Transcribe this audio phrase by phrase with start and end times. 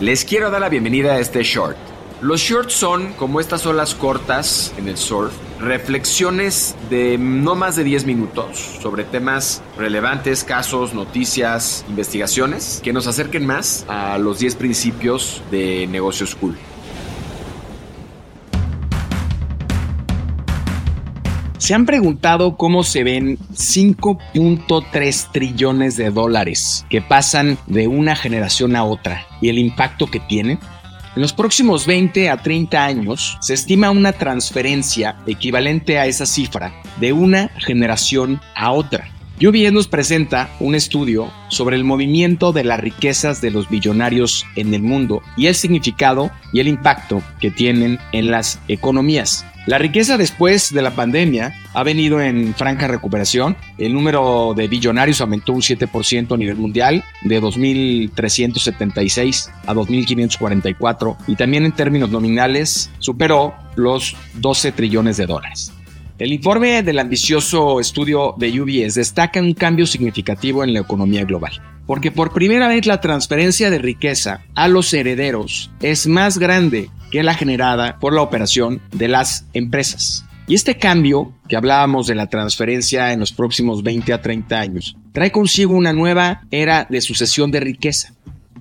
[0.00, 1.78] Les quiero dar la bienvenida a este short.
[2.20, 7.84] Los shorts son como estas olas cortas en el surf, reflexiones de no más de
[7.84, 14.56] 10 minutos sobre temas relevantes, casos, noticias, investigaciones que nos acerquen más a los 10
[14.56, 16.58] principios de negocios cool.
[21.58, 28.76] ¿Se han preguntado cómo se ven 5.3 trillones de dólares que pasan de una generación
[28.76, 30.58] a otra y el impacto que tienen?
[31.14, 36.74] En los próximos 20 a 30 años se estima una transferencia equivalente a esa cifra
[37.00, 39.15] de una generación a otra.
[39.38, 44.72] UBS nos presenta un estudio sobre el movimiento de las riquezas de los billonarios en
[44.72, 49.44] el mundo y el significado y el impacto que tienen en las economías.
[49.66, 53.58] La riqueza después de la pandemia ha venido en franca recuperación.
[53.76, 61.36] El número de billonarios aumentó un 7% a nivel mundial, de 2.376 a 2.544, y
[61.36, 65.75] también en términos nominales superó los 12 trillones de dólares.
[66.18, 71.52] El informe del ambicioso estudio de UBS destaca un cambio significativo en la economía global,
[71.86, 77.22] porque por primera vez la transferencia de riqueza a los herederos es más grande que
[77.22, 80.24] la generada por la operación de las empresas.
[80.46, 84.96] Y este cambio, que hablábamos de la transferencia en los próximos 20 a 30 años,
[85.12, 88.14] trae consigo una nueva era de sucesión de riqueza,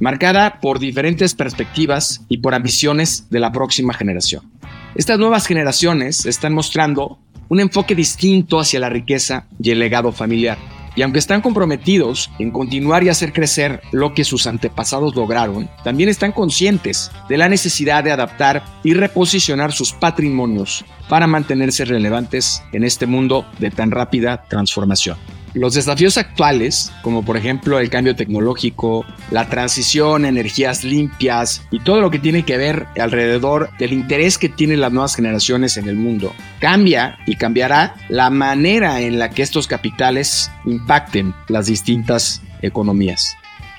[0.00, 4.50] marcada por diferentes perspectivas y por ambiciones de la próxima generación.
[4.96, 7.18] Estas nuevas generaciones están mostrando
[7.48, 10.58] un enfoque distinto hacia la riqueza y el legado familiar
[10.96, 16.08] y aunque están comprometidos en continuar y hacer crecer lo que sus antepasados lograron, también
[16.08, 22.82] están conscientes de la necesidad de adaptar y reposicionar sus patrimonios para mantenerse relevantes en
[22.82, 25.18] este mundo de tan rápida transformación.
[25.56, 32.02] Los desafíos actuales, como por ejemplo el cambio tecnológico, la transición energías limpias y todo
[32.02, 35.96] lo que tiene que ver alrededor del interés que tienen las nuevas generaciones en el
[35.96, 43.34] mundo, cambia y cambiará la manera en la que estos capitales impacten las distintas economías.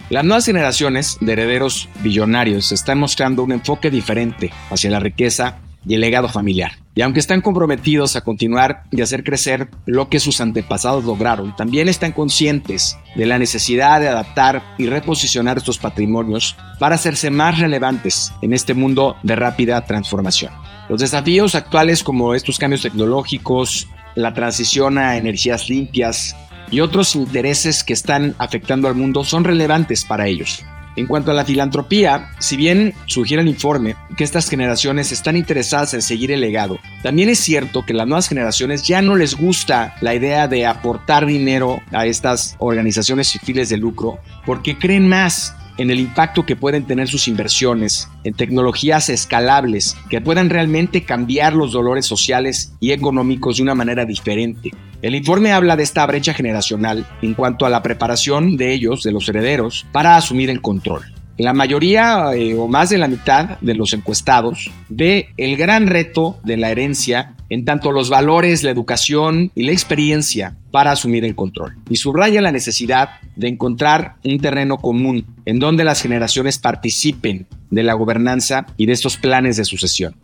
[0.10, 5.94] Las nuevas generaciones de herederos billonarios están mostrando un enfoque diferente hacia la riqueza y
[5.94, 6.72] el legado familiar.
[6.98, 11.90] Y aunque están comprometidos a continuar y hacer crecer lo que sus antepasados lograron, también
[11.90, 18.34] están conscientes de la necesidad de adaptar y reposicionar estos patrimonios para hacerse más relevantes
[18.42, 20.52] en este mundo de rápida transformación.
[20.90, 26.36] Los desafíos actuales como estos cambios tecnológicos, la transición a energías limpias
[26.72, 30.66] y otros intereses que están afectando al mundo son relevantes para ellos.
[30.98, 35.94] En cuanto a la filantropía, si bien sugiere el informe que estas generaciones están interesadas
[35.94, 39.94] en seguir el legado, también es cierto que las nuevas generaciones ya no les gusta
[40.02, 45.92] la idea de aportar dinero a estas organizaciones civiles de lucro porque creen más en
[45.92, 51.72] el impacto que pueden tener sus inversiones en tecnologías escalables que puedan realmente cambiar los
[51.72, 54.72] dolores sociales y económicos de una manera diferente.
[55.02, 59.12] El informe habla de esta brecha generacional en cuanto a la preparación de ellos, de
[59.12, 61.17] los herederos, para asumir el control.
[61.38, 66.40] La mayoría eh, o más de la mitad de los encuestados ve el gran reto
[66.44, 71.36] de la herencia en tanto los valores, la educación y la experiencia para asumir el
[71.36, 71.78] control.
[71.90, 77.84] Y subraya la necesidad de encontrar un terreno común en donde las generaciones participen de
[77.84, 80.16] la gobernanza y de estos planes de sucesión.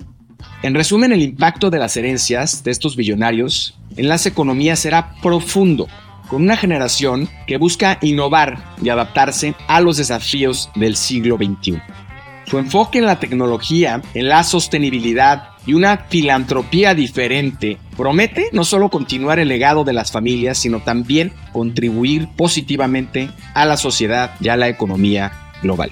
[0.63, 5.87] En resumen, el impacto de las herencias de estos billonarios en las economías será profundo
[6.33, 11.79] con una generación que busca innovar y adaptarse a los desafíos del siglo XXI.
[12.47, 18.89] Su enfoque en la tecnología, en la sostenibilidad y una filantropía diferente promete no solo
[18.89, 24.57] continuar el legado de las familias, sino también contribuir positivamente a la sociedad y a
[24.57, 25.31] la economía
[25.61, 25.91] global.